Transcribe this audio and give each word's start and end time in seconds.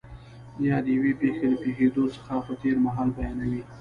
یا 0.67 0.77
د 0.85 0.87
یوې 0.95 1.11
پېښې 1.21 1.45
له 1.51 1.57
پېښېدو 1.63 2.03
څخه 2.15 2.33
په 2.45 2.53
تېر 2.61 2.75
مهال 2.85 3.09
بیانوي. 3.17 3.61